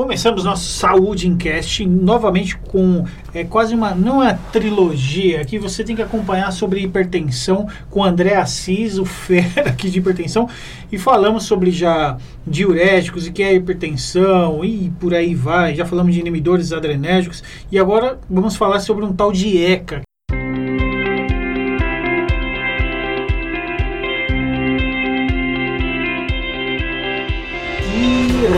[0.00, 3.04] Começamos nosso Saúde em Cast novamente com
[3.34, 8.34] é, quase uma, não é trilogia, aqui você tem que acompanhar sobre hipertensão com André
[8.34, 10.48] Assis, o fera aqui de hipertensão,
[10.90, 12.16] e falamos sobre já
[12.46, 17.78] diuréticos e que é hipertensão e por aí vai, já falamos de inibidores adrenérgicos e
[17.78, 20.00] agora vamos falar sobre um tal de ECA,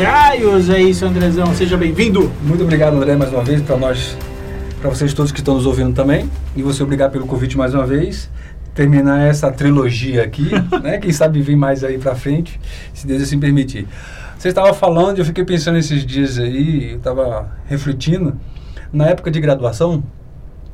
[0.02, 1.54] raios é isso, Andrezão.
[1.54, 2.30] Seja bem-vindo.
[2.42, 4.16] Muito obrigado, André, mais uma vez, para nós,
[4.80, 6.28] para vocês todos que estão nos ouvindo também.
[6.56, 8.30] E você obrigado pelo convite mais uma vez.
[8.74, 10.50] Terminar essa trilogia aqui,
[10.82, 10.98] né?
[10.98, 12.60] Quem sabe vir mais aí para frente,
[12.92, 13.86] se Deus assim permitir.
[14.38, 18.36] Você estava falando, eu fiquei pensando esses dias aí, eu estava refletindo.
[18.92, 20.02] Na época de graduação,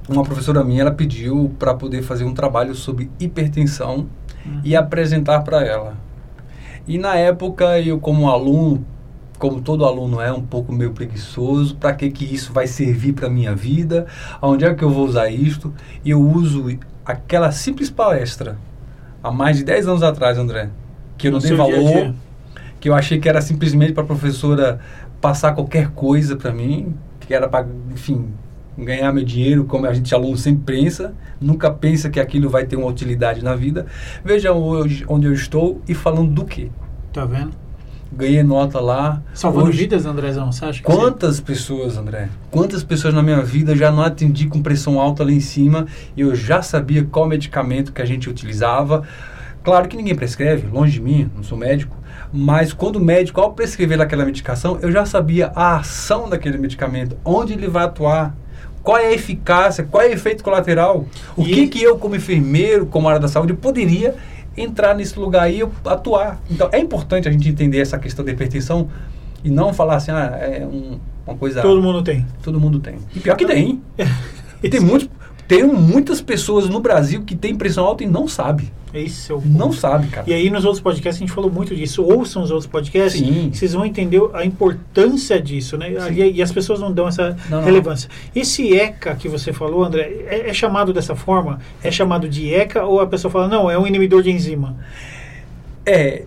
[0.08, 4.06] uma professora minha, ela pediu para poder fazer um trabalho sobre hipertensão
[4.46, 4.60] uhum.
[4.64, 5.94] e apresentar para ela.
[6.86, 8.84] E na época, eu como aluno,
[9.38, 13.30] como todo aluno é, um pouco meio preguiçoso, para que que isso vai servir para
[13.30, 14.06] minha vida?
[14.40, 15.72] Aonde é que eu vou usar isto?
[16.04, 18.58] E eu uso aquela simples palestra
[19.22, 20.70] há mais de 10 anos atrás, André,
[21.16, 22.14] que eu não dei valor, dia dia.
[22.80, 24.80] que eu achei que era simplesmente para a professora
[25.20, 28.28] passar qualquer coisa para mim, que era para, enfim,
[28.76, 32.76] ganhar meu dinheiro, como a gente aluno sempre pensa, nunca pensa que aquilo vai ter
[32.76, 33.86] uma utilidade na vida.
[34.24, 36.70] Veja hoje onde eu estou e falando do quê?
[37.12, 37.67] Tá vendo?
[38.12, 39.22] Ganhei nota lá.
[39.34, 41.42] Salvando Hoje, vidas, Andrezão, você acha Quantas sim?
[41.42, 42.28] pessoas, André?
[42.50, 46.22] Quantas pessoas na minha vida já não atendi com pressão alta lá em cima e
[46.22, 49.02] eu já sabia qual medicamento que a gente utilizava.
[49.62, 51.96] Claro que ninguém prescreve, longe de mim, não sou médico,
[52.32, 57.16] mas quando o médico, ao prescrever aquela medicação, eu já sabia a ação daquele medicamento,
[57.24, 58.34] onde ele vai atuar,
[58.82, 61.04] qual é a eficácia, qual é o efeito colateral,
[61.36, 64.14] o e que, que eu, como enfermeiro, como área da saúde, poderia
[64.60, 66.40] entrar nesse lugar aí e atuar.
[66.50, 68.88] Então é importante a gente entender essa questão da hipertensão
[69.44, 71.62] e não falar assim, ah, é um, uma coisa.
[71.62, 72.26] Todo mundo tem.
[72.42, 72.98] Todo mundo tem.
[73.14, 73.82] E pior que tem.
[74.62, 75.08] e tem muitos.
[75.48, 78.70] Tem muitas pessoas no Brasil que têm pressão alta e não sabe.
[78.92, 80.28] Esse é o Não sabe, cara.
[80.28, 82.02] E aí nos outros podcasts a gente falou muito disso.
[82.02, 83.50] Ouçam os outros podcasts, Sim.
[83.52, 85.90] vocês vão entender a importância disso, né?
[86.12, 88.10] E, e, as pessoas não dão essa não, relevância.
[88.10, 88.42] Não.
[88.42, 91.58] Esse ECA que você falou, André, é, é, chamado dessa forma?
[91.82, 94.76] É chamado de ECA ou a pessoa fala, não, é um inibidor de enzima?
[95.86, 96.24] É.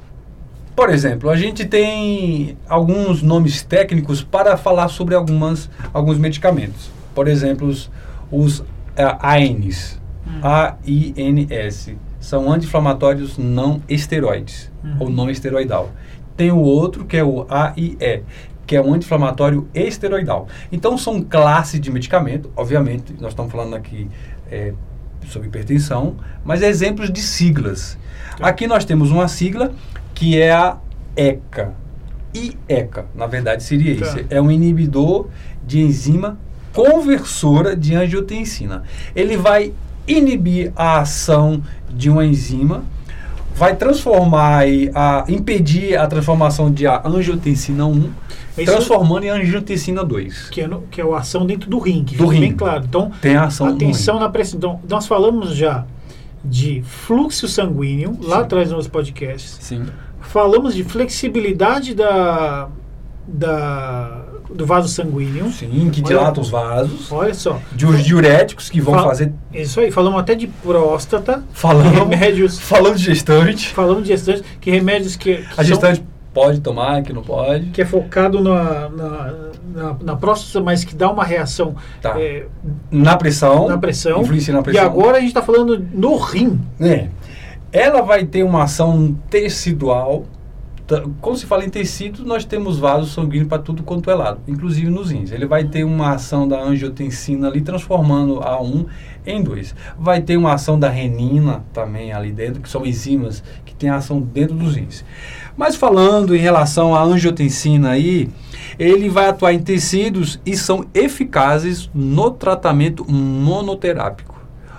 [0.76, 6.90] Por exemplo, a gente tem alguns nomes técnicos para falar sobre algumas, alguns medicamentos.
[7.14, 7.92] Por exemplo, os,
[8.31, 8.64] os
[8.96, 10.40] AINs, hum.
[10.41, 14.96] A-I-N-S, são anti-inflamatórios não esteroides, hum.
[15.00, 15.91] ou não esteroidal.
[16.38, 18.24] Tem o outro que é o AIE,
[18.66, 20.47] que é um anti-inflamatório esteroidal.
[20.72, 24.09] Então são classes de medicamento, obviamente, nós estamos falando aqui
[24.50, 24.74] é,
[25.28, 27.97] sobre hipertensão, mas exemplos de siglas.
[28.38, 28.47] Tá.
[28.47, 29.74] Aqui nós temos uma sigla
[30.13, 30.78] que é a
[31.16, 31.74] ECA.
[32.34, 34.06] IECA, na verdade seria tá.
[34.06, 34.25] isso.
[34.30, 35.28] É um inibidor
[35.66, 36.38] de enzima
[36.74, 38.84] conversora de angiotensina.
[39.16, 39.74] Ele vai
[40.08, 42.84] inibir a ação de uma enzima,
[43.56, 48.12] vai transformar e a, impedir a transformação de a angiotensina 1,
[48.58, 50.50] é transformando em angiotensina 2.
[50.50, 52.40] Que é, no, que é a ação dentro do rim, que do rim.
[52.40, 52.84] bem claro.
[52.88, 54.58] Então, tem ação atenção na pressão.
[54.58, 55.86] Então, nós falamos já
[56.44, 58.42] de fluxo sanguíneo, lá Sim.
[58.42, 59.58] atrás nos podcasts.
[59.62, 59.86] Sim.
[60.20, 62.68] Falamos de flexibilidade da,
[63.28, 65.51] da do vaso sanguíneo.
[65.51, 67.12] Sim, que dilata os vasos.
[67.12, 67.59] Olha só.
[67.72, 69.34] De os diuréticos que vão Fal fazer.
[69.53, 71.44] Isso aí, falamos até de próstata.
[71.53, 71.91] Falamos.
[71.91, 72.59] Remédios.
[72.59, 73.69] Falamos de gestante.
[73.69, 75.38] Falamos de gestante, que remédios que.
[75.38, 76.03] que a gestante
[76.34, 77.67] pode tomar, que não pode.
[77.67, 79.34] Que é focado na, na,
[79.73, 81.75] na, na próstata, mas que dá uma reação.
[82.01, 82.19] Tá.
[82.19, 82.45] É,
[82.89, 83.68] na pressão.
[83.68, 84.22] Na pressão.
[84.22, 84.83] Influencia na pressão.
[84.83, 86.59] E agora a gente está falando no rim.
[86.79, 87.07] É.
[87.72, 90.25] Ela vai ter uma ação tecidual
[91.22, 94.90] quando se fala em tecido, nós temos vasos sanguíneos para tudo quanto é lado, inclusive
[94.90, 95.31] nos rins.
[95.31, 98.85] Ele vai ter uma ação da angiotensina ali, transformando a 1
[99.25, 99.75] em 2.
[99.97, 104.19] Vai ter uma ação da renina também ali dentro, que são enzimas que têm ação
[104.19, 105.06] dentro dos rins.
[105.56, 108.30] Mas falando em relação à angiotensina aí,
[108.78, 114.31] ele vai atuar em tecidos e são eficazes no tratamento monoterápico.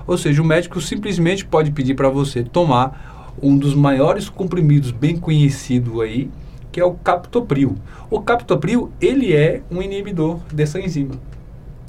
[0.06, 5.17] Ou seja, o médico simplesmente pode pedir para você tomar um dos maiores comprimidos bem
[5.17, 6.31] conhecido aí,
[6.70, 7.76] que é o captopril.
[8.11, 11.14] O captopril, ele é um inibidor dessa enzima,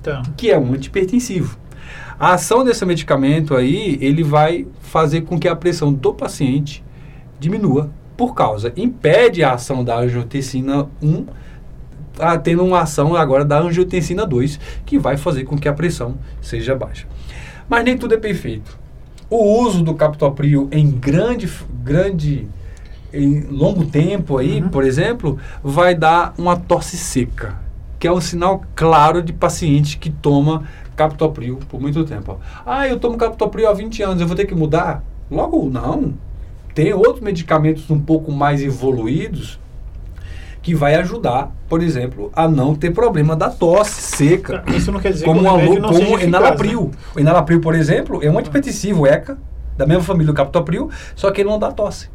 [0.01, 0.21] tá.
[0.37, 1.57] que é um antipertensivo.
[2.19, 6.83] A ação desse medicamento aí, ele vai fazer com que a pressão do paciente
[7.39, 11.25] diminua, por causa, impede a ação da angiotensina 1,
[12.19, 16.15] a, tendo uma ação agora da angiotensina 2, que vai fazer com que a pressão
[16.41, 17.07] seja baixa.
[17.67, 18.82] Mas nem tudo é perfeito
[19.29, 21.49] o uso do captopril em grande,
[21.83, 22.47] grande
[23.11, 24.69] em longo tempo aí, Uhum.
[24.69, 27.59] por exemplo, vai dar uma tosse seca,
[27.99, 30.63] que é um sinal claro de paciente que toma
[30.95, 32.37] captopril por muito tempo.
[32.65, 35.03] Ah, eu tomo captopril há 20 anos, eu vou ter que mudar?
[35.29, 36.13] Logo, não.
[36.75, 39.59] Tem outros medicamentos um pouco mais evoluídos
[40.63, 44.63] que vai ajudar, por exemplo, a não ter problema da tosse seca.
[44.67, 46.85] Isso não quer dizer Como, que o remédio não como seja enalapril.
[46.85, 46.91] né?
[47.15, 49.37] O enalapril, por exemplo, é um antipertensivo ECA,
[49.77, 52.09] da mesma família do captopril, só que ele não dá tosse.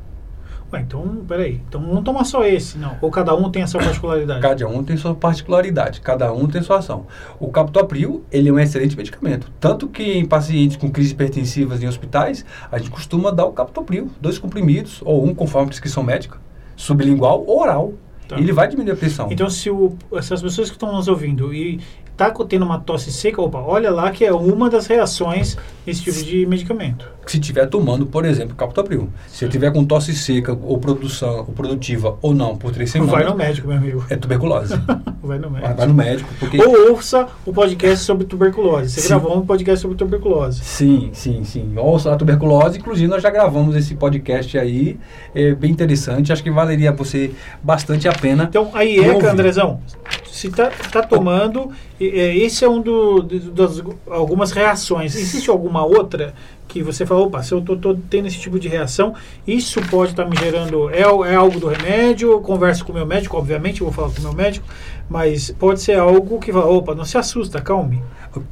[0.72, 1.60] Ué, então, peraí.
[1.68, 2.96] Então não toma só esse, não.
[3.02, 4.40] Ou cada um tem a sua particularidade.
[4.40, 7.06] Cada um tem sua particularidade, cada um tem sua ação.
[7.38, 9.50] O captopril, ele é um excelente medicamento.
[9.60, 14.10] Tanto que em pacientes com crises hipertensivas em hospitais, a gente costuma dar o captopril,
[14.20, 16.38] dois comprimidos, ou um conforme prescrição médica,
[16.76, 17.92] sublingual ou oral.
[18.28, 18.38] Tá.
[18.38, 19.28] Ele vai diminuir a pressão.
[19.30, 21.80] Então, se, o, se as pessoas que estão nos ouvindo e
[22.14, 26.22] tá tendo uma tosse seca, opa, olha lá que é uma das reações desse tipo
[26.22, 27.10] de medicamento.
[27.32, 29.08] Se estiver tomando, por exemplo, captopril.
[29.28, 33.12] Se eu tiver com tosse seca ou produção, ou produtiva ou não por três semanas,
[33.14, 34.04] Vai no médico, meu amigo.
[34.08, 34.74] é tuberculose.
[35.22, 35.74] Vai no médico.
[35.76, 38.90] vai no médico, porque Ou ouça o podcast sobre tuberculose.
[38.94, 39.08] Você Sim.
[39.08, 40.60] gravou um podcast sobre tuberculose.
[40.62, 41.74] Sim, sim, sim.
[41.76, 44.98] Ouça a tuberculose, inclusive nós já gravamos esse podcast aí,
[45.34, 47.32] é bem interessante, acho que valeria você
[47.62, 48.44] bastante a pena.
[48.48, 49.26] Então, a Vamos IECA, ouvir.
[49.26, 49.80] Andrezão,
[50.30, 51.70] se tá, tá tomando,
[52.00, 55.14] e- é, esse é um do- das algumas reações.
[55.14, 56.32] Existe alguma outra
[56.68, 59.14] que você fala, opa, se eu tô, tô tendo esse tipo de reação,
[59.46, 63.06] isso pode estar me gerando, é, é algo do remédio, eu converso com o meu
[63.06, 64.66] médico, obviamente, vou falar com o meu médico,
[65.08, 68.02] mas pode ser algo que fala, opa, não se assusta, calme.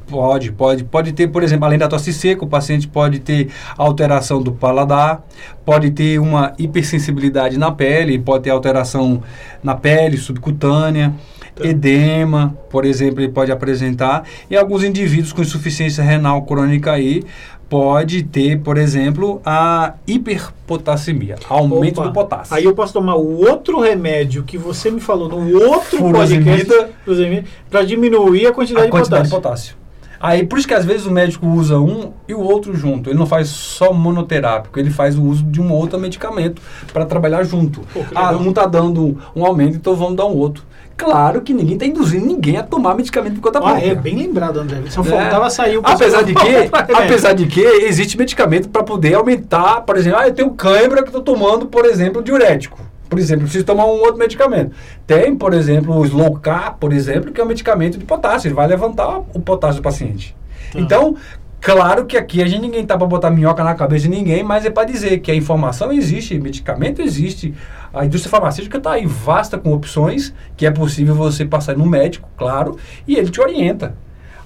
[0.07, 4.41] Pode, pode, pode ter, por exemplo, além da tosse seca, o paciente pode ter alteração
[4.41, 5.23] do paladar,
[5.63, 9.21] pode ter uma hipersensibilidade na pele, pode ter alteração
[9.63, 11.36] na pele subcutânea, Tá.
[11.63, 14.23] Edema, por exemplo, ele pode apresentar.
[14.49, 17.23] E alguns indivíduos com insuficiência renal crônica aí
[17.69, 22.55] pode ter, por exemplo, a hiperpotassemia, aumento Opa, do potássio.
[22.55, 26.91] Aí eu posso tomar o outro remédio que você me falou no outro Furosemida.
[27.05, 29.75] podcast, para diminuir a quantidade, a quantidade de de potássio.
[29.75, 29.87] potássio.
[30.19, 33.09] Aí, por isso que às vezes o médico usa um e o outro junto.
[33.09, 36.61] Ele não faz só monoterápico, ele faz o uso de um outro medicamento
[36.91, 37.81] para trabalhar junto.
[37.93, 40.63] Pô, ah, um está dando um aumento, então vamos dar um outro.
[40.97, 43.91] Claro que ninguém está induzindo ninguém a tomar medicamento por conta Ah, própria.
[43.91, 44.81] é bem lembrado, André.
[44.89, 45.03] Só É.
[45.03, 46.71] faltava sair o Apesar de que, Remédio.
[46.97, 51.09] apesar de que existe medicamento para poder aumentar, por exemplo, ah, eu tenho cãibra que
[51.09, 52.79] estou tomando, por exemplo, diurético.
[53.07, 54.71] Por exemplo, preciso tomar um outro medicamento.
[55.05, 58.47] Tem, por exemplo, o Slow K, por exemplo, que é um medicamento de potássio.
[58.49, 60.35] Ele vai levantar o potássio do paciente.
[60.73, 60.79] Tá.
[60.79, 61.15] Então,
[61.59, 64.65] claro que aqui a gente ninguém tá para botar minhoca na cabeça de ninguém, mas
[64.65, 67.53] é para dizer que a informação existe, medicamento existe.
[67.93, 72.29] A indústria farmacêutica está aí vasta com opções que é possível você passar no médico,
[72.37, 72.77] claro,
[73.07, 73.95] e ele te orienta.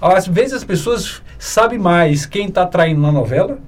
[0.00, 3.58] Às vezes as pessoas sabem mais quem está traindo na novela,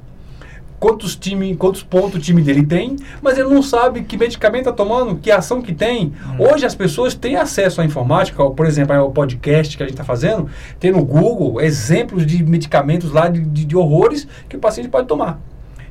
[0.85, 4.73] quantos, time, quantos pontos o time dele tem, mas ele não sabe que medicamento está
[4.73, 6.13] tomando, que ação que tem.
[6.39, 10.05] Hoje as pessoas têm acesso à informática, por exemplo, ao podcast que a gente está
[10.05, 10.47] fazendo,
[10.79, 15.09] tem no Google exemplos de medicamentos lá de, de, de horrores que o paciente pode
[15.09, 15.41] tomar.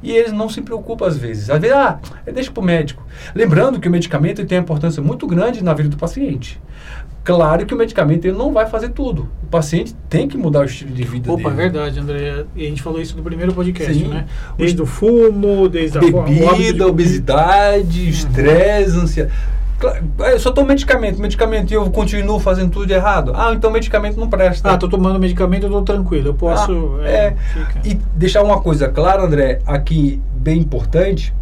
[0.04, 1.50] E eles não se preocupam às vezes.
[1.50, 1.98] Às vezes, ah,
[2.31, 3.01] deixa para o médico.
[3.34, 6.62] Lembrando que o medicamento tem uma importância muito grande na vida do paciente.
[7.24, 9.30] Claro que o medicamento ele não vai fazer tudo.
[9.44, 11.56] O paciente tem que mudar o estilo de vida Opa, é dele.
[11.56, 12.46] verdade, André.
[12.56, 14.10] E a gente falou isso no primeiro podcast, Sim.
[14.10, 14.25] né?
[14.58, 19.34] Desde o fumo, desde a Bebida, obesidade, estresse, ansiedade.
[19.80, 23.31] Claro, Eu só tomo medicamento, medicamento e eu continuo fazendo tudo de errado.
[23.36, 24.72] Ah, então medicamento não presta.
[24.72, 26.28] Ah, tô tomando medicamento, eu tô tranquilo.
[26.28, 26.97] Eu posso.
[27.02, 27.36] Ah, é.
[27.54, 27.81] fica.
[27.86, 31.33] E deixar uma coisa clara, André, aqui bem importante,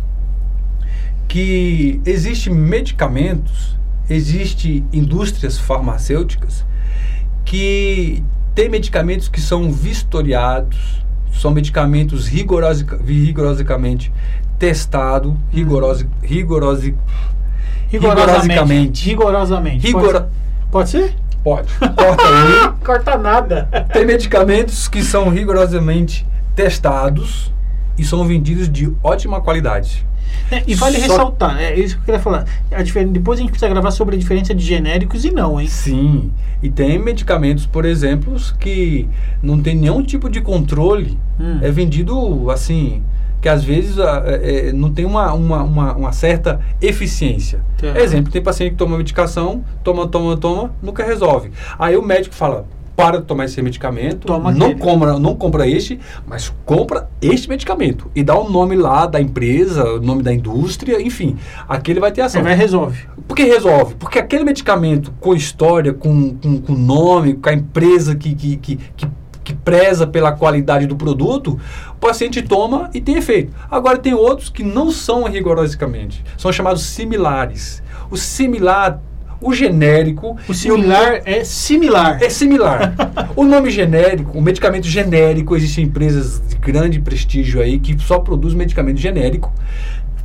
[1.28, 3.78] que existe medicamentos,
[4.12, 6.66] existe indústrias farmacêuticas
[7.46, 11.04] que tem medicamentos que são vistoriados,
[11.34, 14.12] são medicamentos rigorosi- rigorosamente
[14.60, 15.34] testados,
[17.90, 19.06] rigorosamente.
[19.10, 19.88] Rigorosamente.
[19.88, 20.30] rigora,
[20.70, 21.16] Pode ser?
[21.44, 22.72] pode, corta aí.
[22.86, 23.68] Corta nada.
[23.92, 26.26] Tem medicamentos que são rigorosamente
[26.56, 27.52] testados
[27.98, 30.06] e são vendidos de ótima qualidade.
[30.52, 32.46] É, e vale Só- ressaltar, é isso que eu queria falar.
[32.72, 35.68] A difer- Depois a gente precisa gravar sobre a diferença de genéricos e não, hein?
[35.68, 36.32] Sim.
[36.62, 39.08] E tem medicamentos, por exemplo, que
[39.42, 41.18] não tem nenhum tipo de controle.
[41.40, 41.60] Hum.
[41.62, 43.02] É vendido assim,
[43.42, 47.62] que às vezes ah, é, é, não tem uma, uma, uma, uma certa eficiência.
[47.78, 48.00] Tá.
[48.00, 51.52] Exemplo, tem paciente que toma medicação, toma, toma, toma, nunca resolve.
[51.80, 52.66] Aí o médico fala,
[53.02, 54.80] para de tomar esse medicamento, Toma não, aquele.
[54.80, 58.12] compra, não compra este, mas compra este medicamento.
[58.16, 61.38] E dá o nome lá da empresa, o nome da indústria, enfim.
[61.68, 62.44] Aquele vai ter ação.
[62.44, 63.08] vai e resolve.
[63.28, 63.96] Por que resolve?
[63.96, 68.76] Porque aquele medicamento com história, com, com, com nome, com a empresa que, que, que,
[68.96, 69.08] que
[69.44, 73.52] que preza pela qualidade do produto, o paciente toma e tem efeito.
[73.72, 77.82] Agora tem outros que não são rigorosamente, são chamados similares.
[78.12, 79.02] O similar
[79.42, 80.38] o genérico.
[80.48, 82.22] O similar o, é similar.
[82.22, 82.94] É similar.
[83.36, 88.58] o nome genérico, o medicamento genérico, existem empresas de grande prestígio aí que só produzem
[88.58, 89.52] medicamento genérico.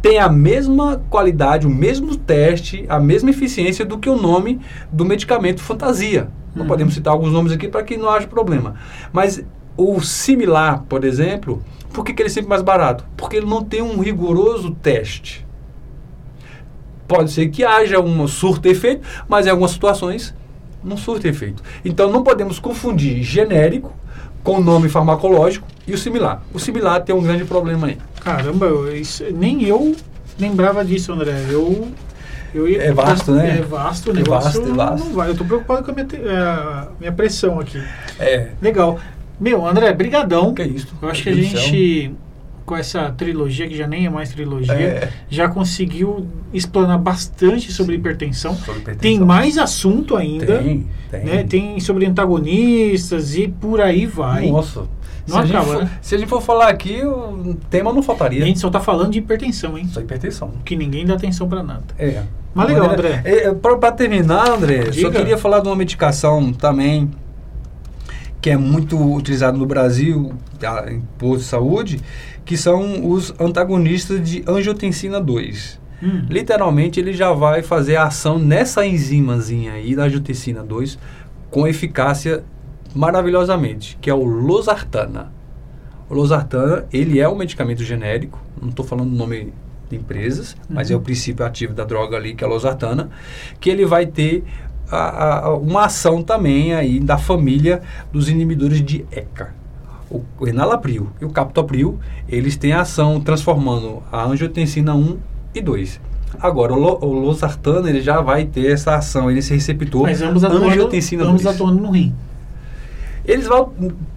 [0.02, 4.60] Tem a mesma qualidade, o mesmo teste, a mesma eficiência do que o nome
[4.92, 6.28] do medicamento fantasia.
[6.54, 6.68] Não uhum.
[6.68, 8.74] podemos citar alguns nomes aqui para que não haja problema.
[9.12, 9.42] Mas
[9.76, 13.04] o similar, por exemplo, por que, que ele é sempre mais barato?
[13.16, 15.45] Porque ele não tem um rigoroso teste.
[17.06, 20.34] Pode ser que haja um surto efeito, mas em algumas situações
[20.82, 21.62] não surto efeito.
[21.84, 23.92] Então não podemos confundir genérico
[24.42, 26.42] com o nome farmacológico e o similar.
[26.52, 27.98] O similar tem um grande problema aí.
[28.20, 29.94] Caramba, eu, isso, nem eu
[30.38, 31.34] lembrava disso, André.
[31.50, 31.88] Eu,
[32.54, 33.58] eu é vasto, né?
[33.58, 34.48] É vasto o negócio.
[34.48, 35.06] É vasto, é vasto.
[35.06, 35.28] Não vai.
[35.28, 36.06] Eu estou preocupado com a minha,
[36.40, 37.82] a minha pressão aqui.
[38.18, 38.50] É.
[38.62, 38.98] Legal.
[39.38, 40.54] Meu, André, brigadão.
[40.54, 40.88] Que é isso?
[41.00, 42.14] Eu acho que a gente
[42.66, 45.08] com essa trilogia, que já nem é mais trilogia, é.
[45.30, 48.54] já conseguiu explanar bastante sobre hipertensão.
[48.56, 49.00] sobre hipertensão.
[49.00, 50.58] Tem mais assunto ainda.
[50.58, 51.24] Tem, tem.
[51.24, 51.44] Né?
[51.44, 54.50] Tem sobre antagonistas e por aí vai.
[54.50, 54.82] Nossa.
[55.28, 55.90] Não se, acaba, a for, né?
[56.02, 58.42] se a gente for falar aqui, o tema não faltaria.
[58.42, 59.88] A gente só está falando de hipertensão, hein?
[59.88, 60.52] Só hipertensão.
[60.64, 61.84] Que ninguém dá atenção para nada.
[61.98, 62.22] É.
[62.54, 63.22] Mas legal, André.
[63.24, 65.08] É, para terminar, André, Diga.
[65.08, 67.10] só queria falar de uma medicação também
[68.46, 70.32] que é muito utilizado no Brasil,
[70.88, 72.00] em posto de saúde,
[72.44, 75.80] que são os antagonistas de angiotensina 2.
[76.00, 76.26] Hum.
[76.30, 80.96] Literalmente, ele já vai fazer a ação nessa enzimazinha aí da angiotensina 2
[81.50, 82.44] com eficácia
[82.94, 85.32] maravilhosamente, que é o losartana.
[86.08, 89.52] O losartana, ele é um medicamento genérico, não estou falando o nome
[89.90, 90.76] de empresas, uhum.
[90.76, 93.10] mas é o princípio ativo da droga ali, que é a losartana,
[93.58, 94.44] que ele vai ter
[94.90, 99.54] a, a, uma ação também aí da família dos inibidores de ECA
[100.10, 105.18] o, enalapril e o captopril, eles têm ação transformando a angiotensina 1
[105.54, 106.00] e 2.
[106.38, 110.66] Agora, o, o losartano ele já vai ter essa ação, esse receptor Mas ambos atuando,
[110.66, 111.54] angiotensina ambos 2.
[111.54, 112.14] atuando no rim.
[113.24, 113.72] Eles vão,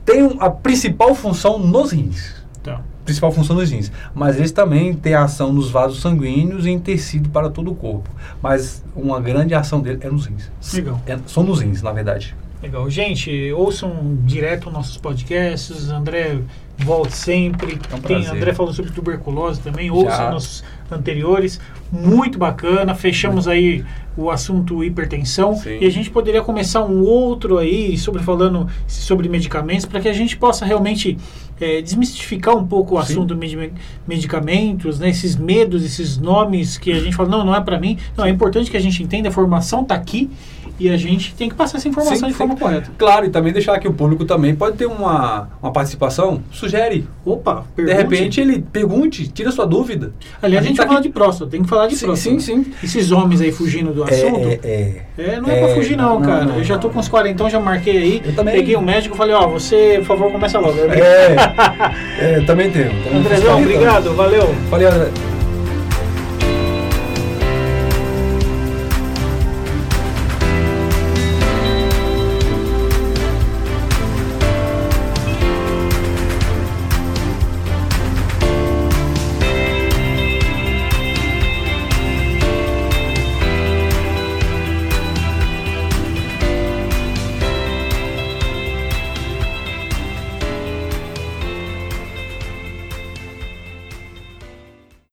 [0.05, 2.35] têm a principal função nos rins.
[2.61, 2.81] Tá.
[3.09, 3.91] Principal função nos rins.
[4.13, 8.07] Mas eles também têm ação nos vasos sanguíneos e em tecido para todo o corpo.
[8.39, 10.51] Mas uma grande ação dele é nos rins.
[10.71, 11.01] Legal.
[11.07, 12.35] É, são nos rins, na verdade.
[12.61, 12.87] Legal.
[12.87, 15.89] Gente, ouçam direto nossos podcasts.
[15.89, 16.37] André,
[16.77, 17.79] volte sempre.
[17.91, 19.89] É um Tem André falou sobre tuberculose também.
[19.89, 21.59] Ouçam nossos anteriores.
[21.91, 22.93] Muito bacana.
[22.93, 23.83] Fechamos aí
[24.15, 25.55] o assunto hipertensão.
[25.55, 25.79] Sim.
[25.81, 30.13] E a gente poderia começar um outro aí sobre falando sobre medicamentos para que a
[30.13, 31.17] gente possa realmente
[31.59, 33.13] é, desmistificar um pouco o Sim.
[33.13, 33.71] assunto de
[34.07, 37.97] medicamentos, né, esses medos, esses nomes que a gente fala, não, não é para mim.
[38.17, 40.29] Não, é importante que a gente entenda, a formação está aqui
[40.79, 42.89] e a gente tem que passar essa informação sim, de forma correta.
[42.97, 46.41] Claro, e também deixar que o público também pode ter uma, uma participação.
[46.51, 47.05] Sugere.
[47.25, 47.97] Opa, pergunte.
[47.97, 50.13] De repente ele pergunte, tira sua dúvida.
[50.41, 52.39] Aliás, a, gente, a gente tá fala de próstata, tem que falar de sim, próstata.
[52.39, 52.73] Sim, sim.
[52.81, 54.47] Esses homens aí fugindo do é, assunto.
[54.47, 56.45] É, é, é não é, é pra fugir, não, não cara.
[56.45, 58.21] Não, não, eu já tô com uns 40, então já marquei aí.
[58.23, 58.55] Eu também.
[58.55, 60.79] Peguei o um médico e falei, ó, você, por favor, começa logo.
[60.79, 61.48] É,
[62.19, 62.91] é também tenho.
[63.13, 64.53] Andrezão, obrigado, valeu.
[64.69, 65.09] Valeu, André.